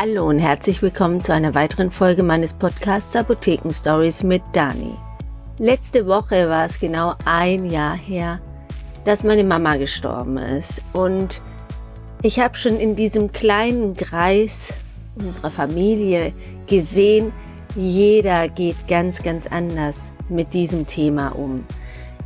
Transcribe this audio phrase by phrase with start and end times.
[0.00, 4.94] Hallo und herzlich willkommen zu einer weiteren Folge meines Podcasts Apotheken Stories mit Dani.
[5.58, 8.40] Letzte Woche war es genau ein Jahr her,
[9.04, 11.42] dass meine Mama gestorben ist und
[12.22, 14.72] ich habe schon in diesem kleinen Kreis
[15.16, 16.32] unserer Familie
[16.68, 17.32] gesehen,
[17.74, 21.66] jeder geht ganz, ganz anders mit diesem Thema um.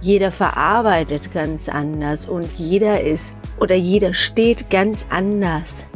[0.02, 5.86] Jeder verarbeitet ganz anders und jeder ist oder jeder steht ganz anders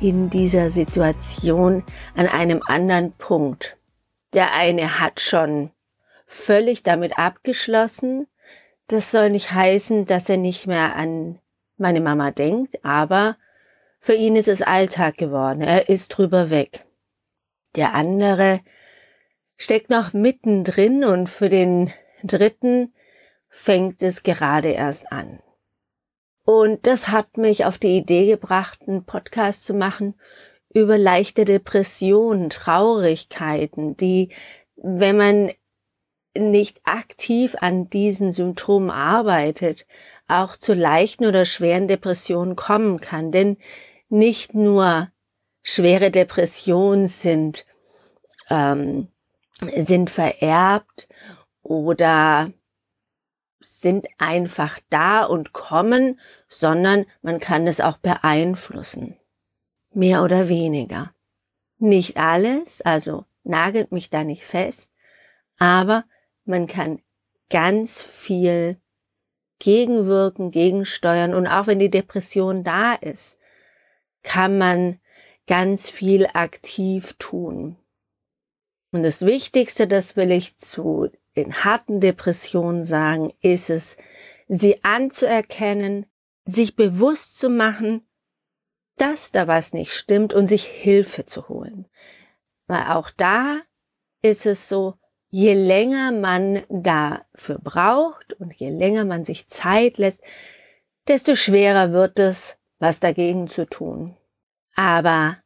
[0.00, 3.76] in dieser Situation an einem anderen Punkt.
[4.34, 5.70] Der eine hat schon
[6.26, 8.26] völlig damit abgeschlossen.
[8.88, 11.38] Das soll nicht heißen, dass er nicht mehr an
[11.76, 13.36] meine Mama denkt, aber
[13.98, 15.60] für ihn ist es Alltag geworden.
[15.60, 16.84] Er ist drüber weg.
[17.74, 18.60] Der andere
[19.56, 21.92] steckt noch mittendrin und für den
[22.22, 22.94] dritten
[23.48, 25.40] fängt es gerade erst an.
[26.46, 30.14] Und das hat mich auf die Idee gebracht, einen Podcast zu machen
[30.72, 34.28] über leichte Depressionen, Traurigkeiten, die,
[34.76, 35.50] wenn man
[36.38, 39.86] nicht aktiv an diesen Symptomen arbeitet,
[40.28, 43.32] auch zu leichten oder schweren Depressionen kommen kann.
[43.32, 43.56] Denn
[44.08, 45.10] nicht nur
[45.64, 47.66] schwere Depressionen sind,
[48.50, 49.08] ähm,
[49.74, 51.08] sind vererbt
[51.62, 52.52] oder
[53.66, 59.16] sind einfach da und kommen, sondern man kann es auch beeinflussen.
[59.92, 61.12] Mehr oder weniger.
[61.78, 64.90] Nicht alles, also nagelt mich da nicht fest,
[65.58, 66.04] aber
[66.44, 67.00] man kann
[67.50, 68.80] ganz viel
[69.58, 73.38] gegenwirken, gegensteuern und auch wenn die Depression da ist,
[74.22, 75.00] kann man
[75.46, 77.76] ganz viel aktiv tun.
[78.90, 83.96] Und das Wichtigste, das will ich zu in harten Depressionen sagen, ist es,
[84.48, 86.06] sie anzuerkennen,
[86.44, 88.08] sich bewusst zu machen,
[88.96, 91.86] dass da was nicht stimmt und sich Hilfe zu holen.
[92.66, 93.60] Weil auch da
[94.22, 94.94] ist es so,
[95.28, 100.22] je länger man dafür braucht und je länger man sich Zeit lässt,
[101.06, 104.16] desto schwerer wird es, was dagegen zu tun.
[104.74, 105.36] Aber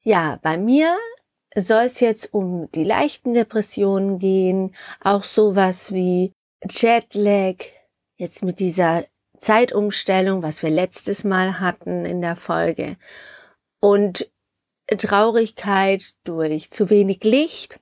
[0.00, 0.98] ja, bei mir
[1.56, 6.32] soll es jetzt um die leichten Depressionen gehen, auch sowas wie
[6.68, 7.56] Jetlag,
[8.16, 9.04] jetzt mit dieser
[9.38, 12.96] Zeitumstellung, was wir letztes Mal hatten in der Folge,
[13.80, 14.30] und
[14.86, 17.80] Traurigkeit durch zu wenig Licht,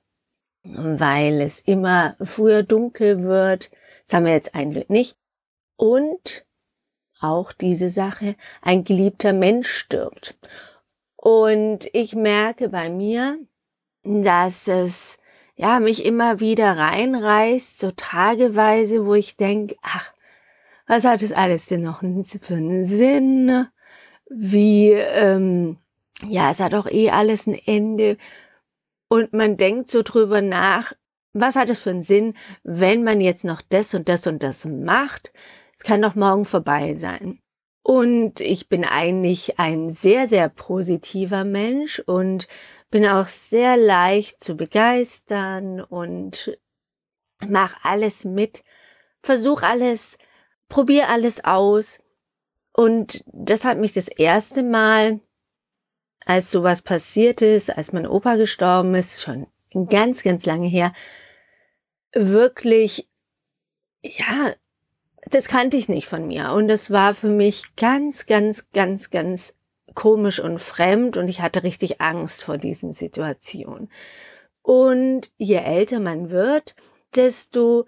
[0.63, 3.71] weil es immer früher dunkel wird.
[4.05, 5.17] Das haben wir jetzt ein Glück nicht.
[5.75, 6.45] Und
[7.19, 10.35] auch diese Sache, ein geliebter Mensch stirbt.
[11.15, 13.39] Und ich merke bei mir,
[14.03, 15.17] dass es
[15.55, 20.13] ja mich immer wieder reinreißt, so tageweise, wo ich denke, ach,
[20.87, 23.67] was hat das alles denn noch für einen Sinn?
[24.29, 25.77] Wie, ähm,
[26.27, 28.17] ja, es hat doch eh alles ein Ende.
[29.07, 30.93] Und man denkt so drüber nach,
[31.33, 34.65] was hat es für einen Sinn, wenn man jetzt noch das und das und das
[34.65, 35.31] macht?
[35.75, 37.39] Es kann doch morgen vorbei sein.
[37.83, 42.47] Und ich bin eigentlich ein sehr, sehr positiver Mensch und
[42.93, 46.55] bin auch sehr leicht zu begeistern und
[47.47, 48.63] mach alles mit,
[49.23, 50.19] versuch alles,
[50.69, 51.99] probier alles aus.
[52.71, 55.21] Und das hat mich das erste Mal,
[56.23, 59.47] als sowas passiert ist, als mein Opa gestorben ist, schon
[59.89, 60.93] ganz, ganz lange her,
[62.13, 63.09] wirklich,
[64.03, 64.53] ja,
[65.31, 66.51] das kannte ich nicht von mir.
[66.51, 69.55] Und das war für mich ganz, ganz, ganz, ganz
[69.95, 73.89] komisch und fremd und ich hatte richtig Angst vor diesen Situationen.
[74.61, 76.75] Und je älter man wird,
[77.15, 77.85] desto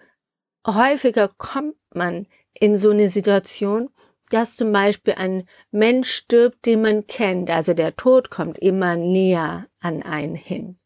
[0.68, 3.90] häufiger kommt man in so eine Situation,
[4.30, 7.50] dass zum Beispiel ein Mensch stirbt, den man kennt.
[7.50, 10.78] Also der Tod kommt immer näher an einen hin.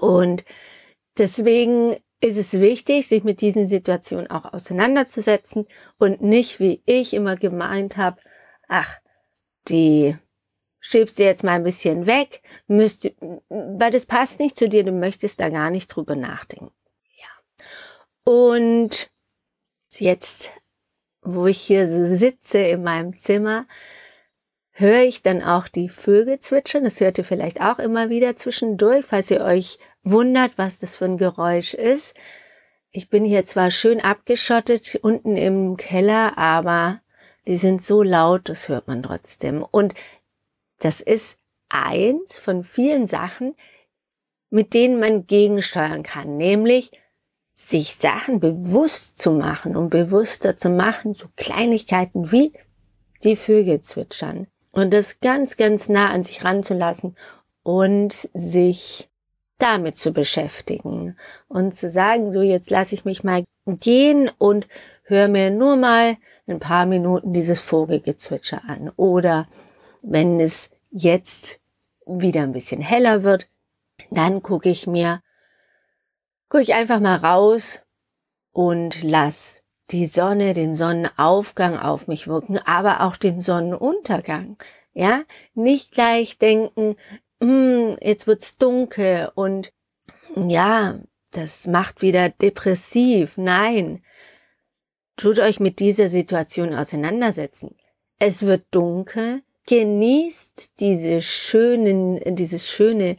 [0.00, 0.44] Und
[1.16, 5.66] deswegen ist es wichtig, sich mit diesen Situationen auch auseinanderzusetzen
[5.98, 8.20] und nicht, wie ich immer gemeint habe,
[8.68, 8.98] ach,
[9.68, 10.16] die
[10.80, 13.10] schiebst du jetzt mal ein bisschen weg, müsst,
[13.48, 16.72] weil das passt nicht zu dir, du möchtest da gar nicht drüber nachdenken.
[17.16, 18.32] Ja.
[18.32, 19.10] Und
[19.90, 20.50] jetzt,
[21.22, 23.66] wo ich hier so sitze in meinem Zimmer,
[24.70, 26.84] höre ich dann auch die Vögel zwitschern.
[26.84, 31.06] Das hört ihr vielleicht auch immer wieder zwischendurch, falls ihr euch wundert, was das für
[31.06, 32.14] ein Geräusch ist.
[32.90, 37.02] Ich bin hier zwar schön abgeschottet unten im Keller, aber
[37.48, 39.62] die sind so laut, das hört man trotzdem.
[39.62, 39.94] Und
[40.80, 41.38] das ist
[41.70, 43.56] eins von vielen Sachen,
[44.50, 46.90] mit denen man gegensteuern kann, nämlich
[47.54, 52.52] sich Sachen bewusst zu machen und bewusster zu machen, so Kleinigkeiten wie
[53.24, 54.46] die Vögel zwitschern.
[54.72, 57.16] und das ganz, ganz nah an sich ranzulassen
[57.62, 59.08] und sich
[59.56, 61.16] damit zu beschäftigen
[61.48, 64.68] und zu sagen, so jetzt lasse ich mich mal gehen und
[65.02, 66.16] höre mir nur mal
[66.48, 68.90] ein paar Minuten dieses Vogelgezwitscher an.
[68.96, 69.46] Oder
[70.02, 71.60] wenn es jetzt
[72.06, 73.48] wieder ein bisschen heller wird,
[74.10, 75.22] dann gucke ich mir,
[76.48, 77.82] gucke ich einfach mal raus
[78.52, 84.56] und lass die Sonne, den Sonnenaufgang auf mich wirken, aber auch den Sonnenuntergang.
[84.92, 85.22] Ja,
[85.54, 86.96] nicht gleich denken,
[87.40, 89.72] hm, jetzt wird's dunkel und
[90.34, 90.98] ja,
[91.30, 93.36] das macht wieder depressiv.
[93.36, 94.02] Nein,
[95.18, 97.76] tut euch mit dieser Situation auseinandersetzen.
[98.18, 103.18] Es wird dunkel, genießt diese schönen, dieses schöne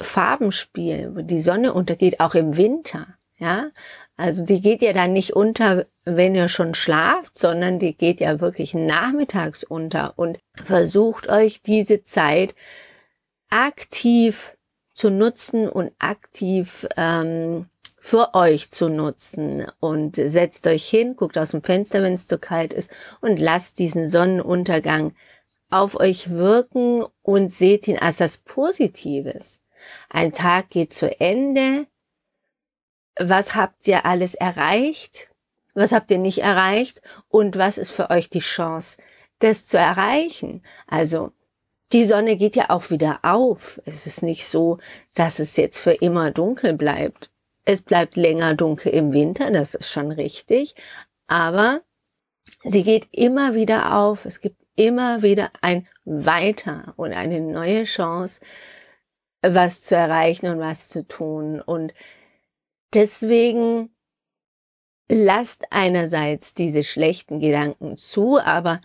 [0.00, 3.06] Farbenspiel, wo die Sonne untergeht, auch im Winter.
[3.40, 3.70] Ja,
[4.16, 8.40] also die geht ja dann nicht unter, wenn ihr schon schlaft, sondern die geht ja
[8.40, 12.56] wirklich nachmittags unter und versucht euch diese Zeit
[13.48, 14.56] aktiv
[14.92, 17.66] zu nutzen und aktiv ähm,
[17.98, 22.38] für euch zu nutzen und setzt euch hin, guckt aus dem Fenster, wenn es zu
[22.38, 22.90] kalt ist
[23.20, 25.14] und lasst diesen Sonnenuntergang
[25.70, 29.60] auf euch wirken und seht ihn als das Positives.
[30.08, 31.86] Ein Tag geht zu Ende.
[33.18, 35.30] Was habt ihr alles erreicht?
[35.74, 37.02] Was habt ihr nicht erreicht?
[37.28, 38.96] Und was ist für euch die Chance,
[39.40, 40.62] das zu erreichen?
[40.86, 41.32] Also,
[41.92, 43.80] die Sonne geht ja auch wieder auf.
[43.84, 44.78] Es ist nicht so,
[45.14, 47.30] dass es jetzt für immer dunkel bleibt.
[47.68, 50.74] Es bleibt länger dunkel im Winter, das ist schon richtig.
[51.26, 51.82] Aber
[52.64, 54.24] sie geht immer wieder auf.
[54.24, 58.40] Es gibt immer wieder ein Weiter und eine neue Chance,
[59.42, 61.60] was zu erreichen und was zu tun.
[61.60, 61.92] Und
[62.94, 63.94] deswegen
[65.10, 68.80] lasst einerseits diese schlechten Gedanken zu, aber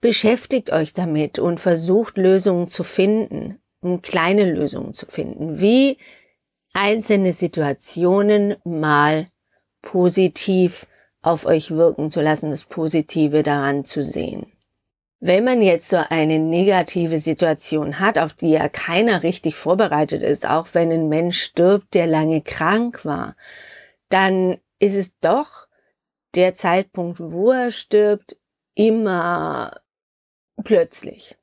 [0.00, 3.60] beschäftigt euch damit und versucht Lösungen zu finden,
[4.02, 5.98] kleine Lösungen zu finden, wie
[6.74, 9.28] einzelne Situationen mal
[9.80, 10.86] positiv
[11.22, 14.52] auf euch wirken zu lassen, das Positive daran zu sehen.
[15.20, 20.46] Wenn man jetzt so eine negative Situation hat, auf die ja keiner richtig vorbereitet ist,
[20.46, 23.34] auch wenn ein Mensch stirbt, der lange krank war,
[24.10, 25.66] dann ist es doch
[26.34, 28.36] der Zeitpunkt, wo er stirbt,
[28.74, 29.80] immer
[30.62, 31.38] plötzlich.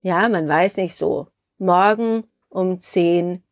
[0.00, 1.28] Ja, man weiß nicht so.
[1.58, 3.42] Morgen um zehn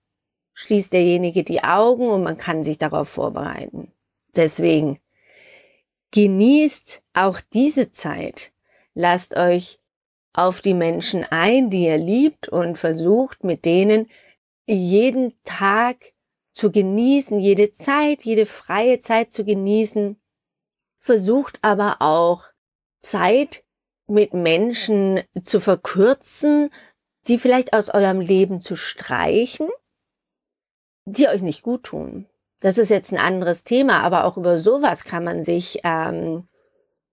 [0.56, 3.92] schließt derjenige die Augen und man kann sich darauf vorbereiten.
[4.34, 4.98] Deswegen
[6.10, 8.52] genießt auch diese Zeit.
[8.94, 9.78] Lasst euch
[10.32, 14.08] auf die Menschen ein, die ihr liebt und versucht mit denen
[14.66, 16.14] jeden Tag
[16.54, 20.18] zu genießen, jede Zeit, jede freie Zeit zu genießen.
[21.00, 22.44] Versucht aber auch
[23.02, 23.62] Zeit
[24.06, 26.70] mit Menschen zu verkürzen,
[27.28, 29.68] die vielleicht aus eurem Leben zu streichen,
[31.06, 32.26] die euch nicht gut tun.
[32.60, 36.48] Das ist jetzt ein anderes Thema, aber auch über sowas kann man sich ähm,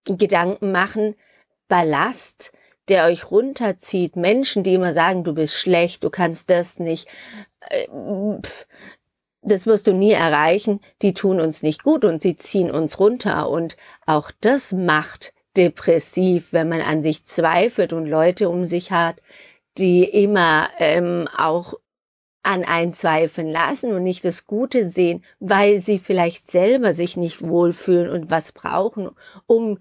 [0.06, 1.16] Gedanken machen.
[1.68, 2.52] Ballast,
[2.90, 7.08] der euch runterzieht, Menschen, die immer sagen, du bist schlecht, du kannst das nicht,
[7.70, 7.88] äh,
[9.42, 13.50] das wirst du nie erreichen, die tun uns nicht gut und sie ziehen uns runter.
[13.50, 19.18] Und auch das macht depressiv, wenn man an sich zweifelt und Leute um sich hat,
[19.78, 21.76] die immer ähm, auch
[22.44, 27.42] an einen zweifeln lassen und nicht das Gute sehen, weil sie vielleicht selber sich nicht
[27.42, 29.10] wohlfühlen und was brauchen,
[29.48, 29.80] um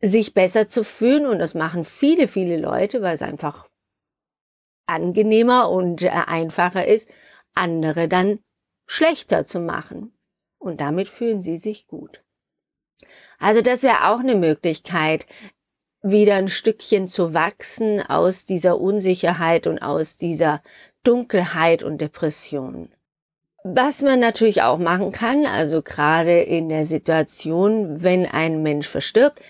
[0.00, 1.26] sich besser zu fühlen.
[1.26, 3.68] Und das machen viele, viele Leute, weil es einfach
[4.86, 7.08] angenehmer und äh, einfacher ist,
[7.54, 8.38] andere dann
[8.86, 10.16] schlechter zu machen.
[10.58, 12.22] Und damit fühlen sie sich gut.
[13.38, 15.26] Also das wäre auch eine Möglichkeit,
[16.02, 20.62] wieder ein Stückchen zu wachsen aus dieser Unsicherheit und aus dieser
[21.08, 22.90] Dunkelheit und Depression.
[23.64, 29.40] Was man natürlich auch machen kann, also gerade in der Situation, wenn ein Mensch verstirbt,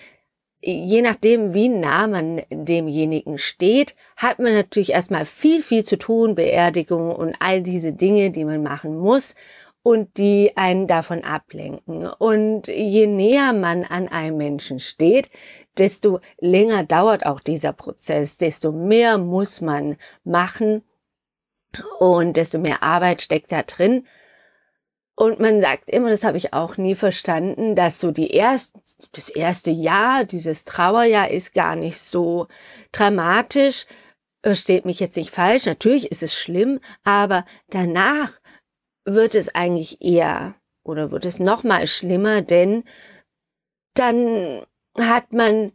[0.61, 6.33] je nachdem, wie nah man demjenigen steht, hat man natürlich erstmal viel, viel zu tun,
[6.33, 9.35] Beerdigung und all diese Dinge, die man machen muss
[9.83, 12.07] und die einen davon ablenken.
[12.07, 15.29] Und je näher man an einem Menschen steht,
[15.77, 20.83] desto länger dauert auch dieser Prozess, desto mehr muss man machen
[21.99, 24.07] und desto mehr Arbeit steckt da drin.
[25.15, 28.79] Und man sagt immer, das habe ich auch nie verstanden, dass so die erste,
[29.11, 32.47] das erste Jahr, dieses Trauerjahr ist gar nicht so
[32.93, 33.85] dramatisch.
[34.41, 38.31] Versteht mich jetzt nicht falsch, natürlich ist es schlimm, aber danach
[39.03, 42.85] wird es eigentlich eher oder wird es noch mal schlimmer, denn
[43.95, 44.65] dann
[44.97, 45.73] hat man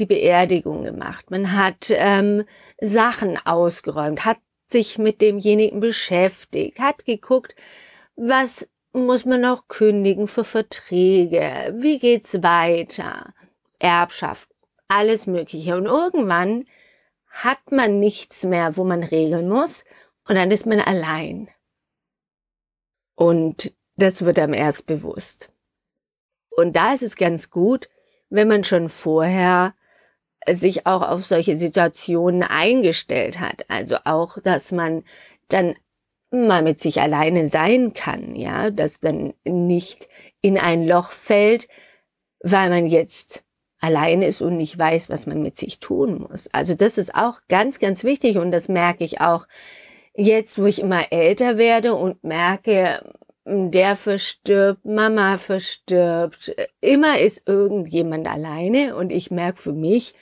[0.00, 2.44] die Beerdigung gemacht, man hat ähm,
[2.80, 4.38] Sachen ausgeräumt, hat
[4.72, 7.54] sich mit demjenigen beschäftigt, hat geguckt,
[8.16, 13.34] was muss man noch kündigen für Verträge, wie geht's weiter,
[13.78, 14.48] Erbschaft,
[14.88, 15.76] alles Mögliche.
[15.76, 16.66] Und irgendwann
[17.28, 19.84] hat man nichts mehr, wo man regeln muss,
[20.28, 21.48] und dann ist man allein.
[23.14, 25.52] Und das wird einem erst bewusst.
[26.50, 27.88] Und da ist es ganz gut,
[28.28, 29.74] wenn man schon vorher
[30.48, 33.64] sich auch auf solche Situationen eingestellt hat.
[33.68, 35.04] Also auch, dass man
[35.48, 35.74] dann
[36.30, 40.08] mal mit sich alleine sein kann, ja, dass man nicht
[40.40, 41.68] in ein Loch fällt,
[42.42, 43.44] weil man jetzt
[43.80, 46.48] alleine ist und nicht weiß, was man mit sich tun muss.
[46.52, 49.46] Also das ist auch ganz, ganz wichtig und das merke ich auch
[50.14, 53.02] jetzt, wo ich immer älter werde und merke,
[53.44, 60.14] der verstirbt, Mama verstirbt, immer ist irgendjemand alleine und ich merke für mich,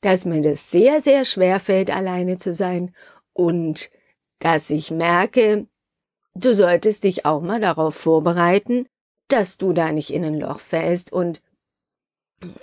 [0.00, 2.94] dass mir das sehr, sehr schwer fällt, alleine zu sein
[3.32, 3.90] und
[4.38, 5.66] dass ich merke,
[6.34, 8.86] du solltest dich auch mal darauf vorbereiten,
[9.28, 11.12] dass du da nicht in ein Loch fällst.
[11.12, 11.40] Und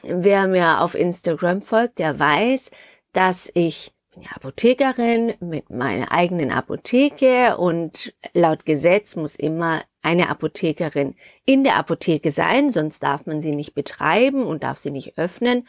[0.04, 2.72] wer mir auf Instagram folgt, der weiß,
[3.14, 10.30] dass ich bin ja Apothekerin mit meiner eigenen Apotheke und laut Gesetz muss immer eine
[10.30, 11.16] Apothekerin
[11.46, 15.68] in der Apotheke sein, sonst darf man sie nicht betreiben und darf sie nicht öffnen.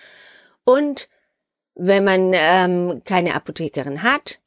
[0.65, 1.09] Und
[1.75, 4.41] wenn man ähm, keine Apothekerin hat,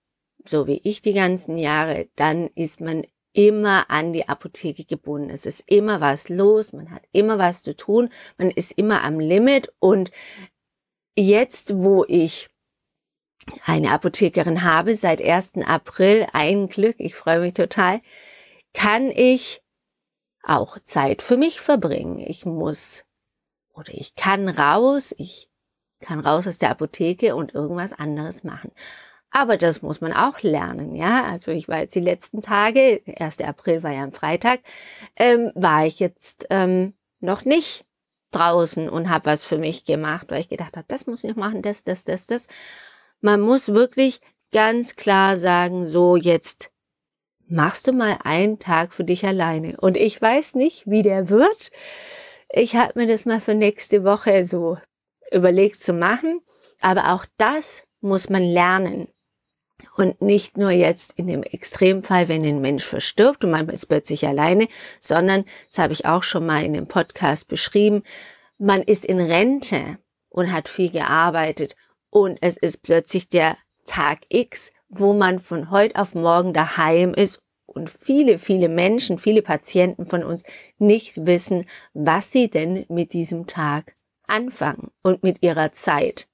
[0.45, 5.29] so wie ich die ganzen Jahre, dann ist man immer an die Apotheke gebunden.
[5.31, 9.19] Es ist immer was los, man hat immer was zu tun, man ist immer am
[9.19, 10.11] Limit und
[11.15, 12.49] jetzt, wo ich
[13.65, 15.53] eine Apothekerin habe seit 1.
[15.65, 17.99] April, ein Glück, ich freue mich total,
[18.73, 19.62] kann ich
[20.43, 22.19] auch Zeit für mich verbringen.
[22.19, 23.05] Ich muss
[23.73, 25.49] oder ich kann raus, ich
[25.99, 28.71] kann raus aus der Apotheke und irgendwas anderes machen.
[29.31, 31.23] Aber das muss man auch lernen, ja.
[31.23, 33.41] Also ich war jetzt die letzten Tage, 1.
[33.41, 34.59] April war ja am Freitag,
[35.15, 37.85] ähm, war ich jetzt ähm, noch nicht
[38.29, 41.63] draußen und habe was für mich gemacht, weil ich gedacht habe, das muss ich machen,
[41.63, 42.47] das, das, das, das.
[43.21, 44.21] Man muss wirklich
[44.51, 46.72] ganz klar sagen, so jetzt
[47.47, 49.77] machst du mal einen Tag für dich alleine.
[49.79, 51.71] Und ich weiß nicht, wie der wird.
[52.49, 54.77] Ich habe mir das mal für nächste Woche so
[55.31, 56.41] überlegt zu machen.
[56.81, 59.07] Aber auch das muss man lernen.
[59.95, 64.25] Und nicht nur jetzt in dem Extremfall, wenn ein Mensch verstirbt und man ist plötzlich
[64.27, 64.67] alleine,
[65.01, 68.03] sondern, das habe ich auch schon mal in dem Podcast beschrieben,
[68.57, 69.97] man ist in Rente
[70.29, 71.75] und hat viel gearbeitet
[72.09, 77.39] und es ist plötzlich der Tag X, wo man von heute auf morgen daheim ist
[77.65, 80.43] und viele, viele Menschen, viele Patienten von uns
[80.77, 83.95] nicht wissen, was sie denn mit diesem Tag
[84.27, 86.27] anfangen und mit ihrer Zeit.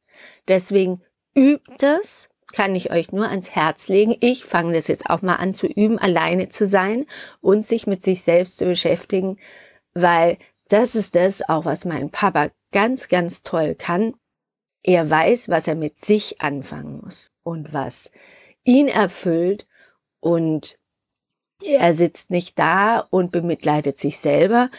[0.47, 1.01] Deswegen
[1.35, 4.15] übt es, kann ich euch nur ans Herz legen.
[4.19, 7.05] Ich fange das jetzt auch mal an zu üben, alleine zu sein
[7.41, 9.37] und sich mit sich selbst zu beschäftigen,
[9.93, 10.37] weil
[10.67, 14.13] das ist das auch, was mein Papa ganz, ganz toll kann.
[14.83, 18.11] Er weiß, was er mit sich anfangen muss und was
[18.63, 19.67] ihn erfüllt
[20.19, 20.77] und
[21.63, 24.69] er sitzt nicht da und bemitleidet sich selber,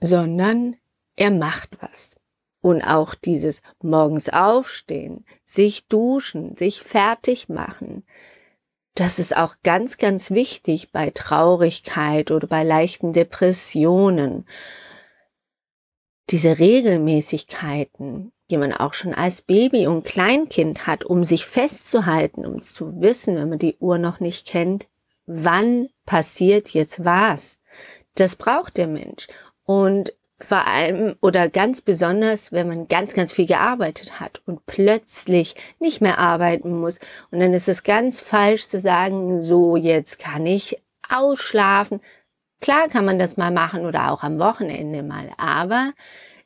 [0.00, 0.76] sondern
[1.16, 2.16] er macht was.
[2.60, 8.04] Und auch dieses morgens aufstehen, sich duschen, sich fertig machen,
[8.98, 14.44] das ist auch ganz, ganz wichtig bei Traurigkeit oder bei leichten Depressionen.
[16.30, 22.62] Diese Regelmäßigkeiten, die man auch schon als Baby und Kleinkind hat, um sich festzuhalten, um
[22.62, 24.86] zu wissen, wenn man die Uhr noch nicht kennt,
[25.26, 27.58] wann passiert jetzt was.
[28.14, 29.28] Das braucht der Mensch.
[29.64, 35.56] Und vor allem oder ganz besonders, wenn man ganz, ganz viel gearbeitet hat und plötzlich
[35.80, 37.00] nicht mehr arbeiten muss.
[37.30, 42.00] Und dann ist es ganz falsch zu sagen, so jetzt kann ich ausschlafen.
[42.60, 45.92] Klar kann man das mal machen oder auch am Wochenende mal, aber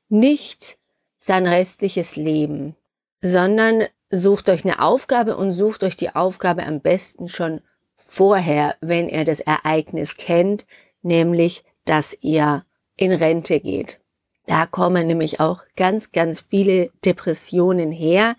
[0.09, 0.79] nicht
[1.23, 2.75] sein restliches Leben,
[3.21, 7.61] sondern sucht euch eine Aufgabe und sucht euch die Aufgabe am besten schon
[7.97, 10.67] vorher, wenn ihr das Ereignis kennt,
[11.01, 12.65] nämlich, dass ihr
[12.97, 14.01] in Rente geht.
[14.47, 18.35] Da kommen nämlich auch ganz, ganz viele Depressionen her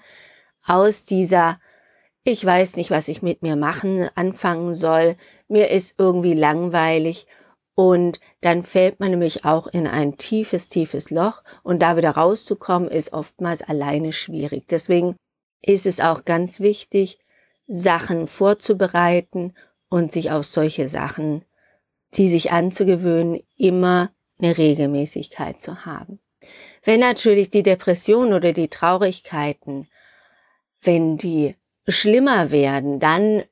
[0.66, 1.62] aus dieser
[2.26, 5.18] ich weiß nicht, was ich mit mir machen, anfangen soll,
[5.50, 7.28] mir ist irgendwie langweilig
[7.76, 12.90] und dann fällt man nämlich auch in ein tiefes, tiefes Loch und da wieder rauszukommen
[12.90, 14.68] ist oftmals alleine schwierig.
[14.68, 15.16] Deswegen
[15.62, 17.20] ist es auch ganz wichtig,
[17.68, 19.54] Sachen vorzubereiten
[19.90, 21.46] und sich auf solche Sachen,
[22.16, 26.20] die sich anzugewöhnen, immer eine Regelmäßigkeit zu haben.
[26.84, 29.88] Wenn natürlich die Depression oder die Traurigkeiten,
[30.82, 31.56] wenn die
[31.88, 33.44] schlimmer werden, dann,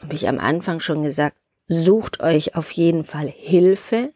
[0.00, 1.36] habe ich am Anfang schon gesagt,
[1.68, 4.12] sucht euch auf jeden Fall Hilfe,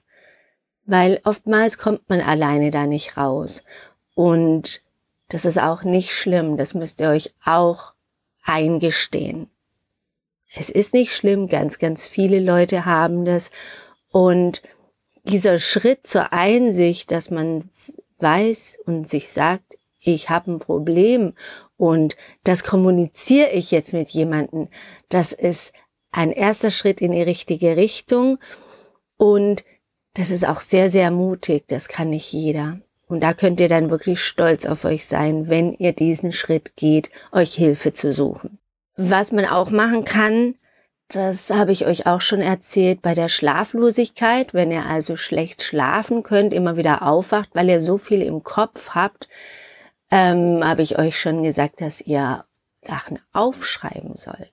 [0.85, 3.62] weil oftmals kommt man alleine da nicht raus.
[4.14, 4.83] Und
[5.28, 7.95] das ist auch nicht schlimm, das müsst ihr euch auch
[8.43, 9.50] eingestehen.
[10.55, 13.50] Es ist nicht schlimm, ganz, ganz viele Leute haben das.
[14.11, 14.62] Und
[15.25, 17.69] dieser Schritt zur Einsicht, dass man
[18.19, 21.35] weiß und sich sagt, ich habe ein Problem
[21.76, 24.69] und das kommuniziere ich jetzt mit jemandem,
[25.09, 25.73] das ist
[26.11, 28.38] ein erster Schritt in die richtige Richtung
[29.17, 29.65] und
[30.15, 32.81] das ist auch sehr, sehr mutig, das kann nicht jeder.
[33.07, 37.11] Und da könnt ihr dann wirklich stolz auf euch sein, wenn ihr diesen Schritt geht,
[37.33, 38.59] euch Hilfe zu suchen.
[38.97, 40.57] Was man auch machen kann,
[41.09, 46.23] das habe ich euch auch schon erzählt bei der Schlaflosigkeit, wenn ihr also schlecht schlafen
[46.23, 49.29] könnt, immer wieder aufwacht, weil ihr so viel im Kopf habt,
[50.11, 52.45] ähm, habe ich euch schon gesagt, dass ihr
[52.83, 54.53] Sachen aufschreiben sollt.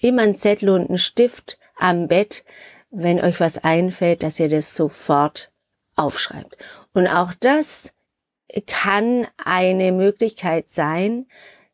[0.00, 2.44] Immer ein Zettel und ein Stift am Bett,
[2.90, 5.52] wenn euch was einfällt, dass ihr das sofort
[5.96, 6.56] aufschreibt.
[6.92, 7.92] Und auch das
[8.66, 11.26] kann eine Möglichkeit sein,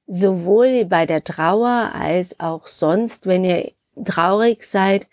[0.07, 3.73] sowohl bei der Trauer als auch sonst, wenn ihr
[4.05, 5.07] traurig seid,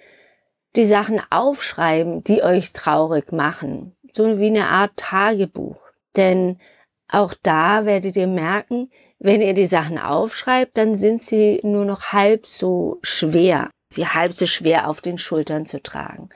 [0.75, 3.95] die Sachen aufschreiben, die euch traurig machen.
[4.11, 5.77] So wie eine Art Tagebuch.
[6.15, 6.59] Denn
[7.07, 12.13] auch da werdet ihr merken, wenn ihr die Sachen aufschreibt, dann sind sie nur noch
[12.13, 13.69] halb so schwer.
[13.91, 16.29] Sie halb so schwer auf den Schultern zu tragen.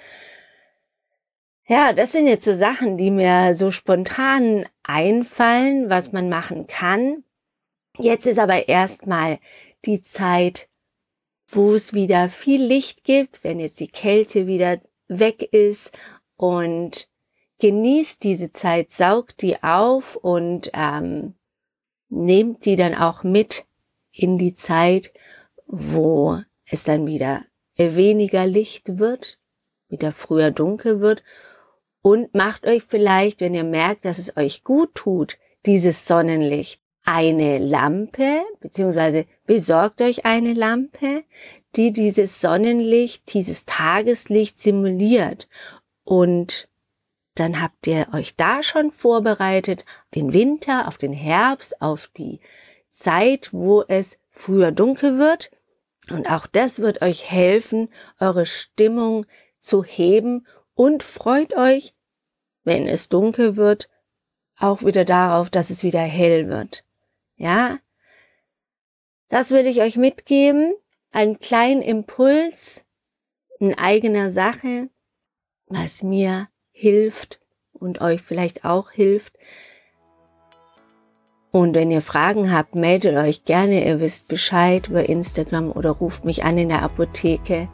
[1.66, 7.24] Ja, das sind jetzt so Sachen, die mir so spontan einfallen, was man machen kann.
[7.98, 9.40] Jetzt ist aber erstmal
[9.86, 10.68] die Zeit,
[11.48, 15.92] wo es wieder viel Licht gibt, wenn jetzt die Kälte wieder weg ist
[16.36, 17.08] und
[17.60, 21.36] genießt diese Zeit, saugt die auf und ähm,
[22.14, 23.66] nehmt die dann auch mit
[24.12, 25.14] in die Zeit,
[25.68, 27.44] wo es dann wieder
[27.76, 29.40] weniger Licht wird,
[29.90, 31.24] wieder früher dunkel wird
[32.02, 37.58] und macht euch vielleicht, wenn ihr merkt, dass es euch gut tut, dieses Sonnenlicht, eine
[37.58, 41.24] Lampe, beziehungsweise besorgt euch eine Lampe,
[41.76, 45.50] die dieses Sonnenlicht, dieses Tageslicht simuliert.
[46.06, 46.70] Und
[47.36, 52.40] dann habt ihr euch da schon vorbereitet, den Winter, auf den Herbst, auf die
[52.90, 55.52] Zeit, wo es früher dunkel wird.
[56.10, 59.26] Und auch das wird euch helfen, eure Stimmung
[59.60, 61.94] zu heben und freut euch,
[62.64, 63.90] wenn es dunkel wird,
[64.58, 66.86] auch wieder darauf, dass es wieder hell wird.
[67.36, 67.80] Ja?
[69.30, 70.74] Das will ich euch mitgeben.
[71.12, 72.86] Einen kleinen Impuls
[73.60, 74.90] in eigener Sache,
[75.68, 77.40] was mir hilft
[77.72, 79.38] und euch vielleicht auch hilft.
[81.52, 83.86] Und wenn ihr Fragen habt, meldet euch gerne.
[83.86, 87.70] Ihr wisst Bescheid über Instagram oder ruft mich an in der Apotheke.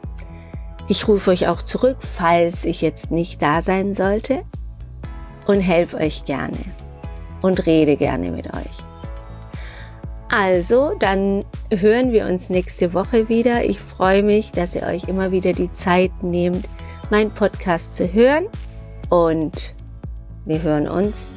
[0.86, 4.42] Ich rufe euch auch zurück, falls ich jetzt nicht da sein sollte
[5.46, 6.58] und helfe euch gerne
[7.40, 8.84] und rede gerne mit euch.
[10.28, 13.64] Also, dann hören wir uns nächste Woche wieder.
[13.64, 16.68] Ich freue mich, dass ihr euch immer wieder die Zeit nehmt,
[17.10, 18.46] meinen Podcast zu hören.
[19.10, 19.74] Und
[20.46, 21.30] wir hören uns.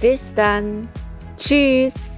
[0.00, 0.88] Bis dann.
[1.36, 2.12] Tschüss.